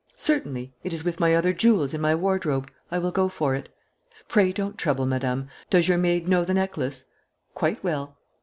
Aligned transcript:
"Certainly. 0.15 0.73
It 0.83 0.93
is 0.93 1.03
with 1.05 1.19
my 1.19 1.35
other 1.35 1.53
jewels, 1.53 1.93
in 1.93 2.01
my 2.01 2.15
wardrobe. 2.15 2.71
I 2.89 2.97
will 2.97 3.11
go 3.11 3.29
for 3.29 3.53
it." 3.53 3.69
"Pray 4.27 4.51
don't 4.51 4.75
trouble, 4.75 5.05
Madame. 5.05 5.49
Does 5.69 5.87
your 5.87 5.99
maid 5.99 6.27
know 6.27 6.43
the 6.43 6.55
necklace?" 6.55 7.05
"Quite 7.53 7.83
well." 7.83 8.17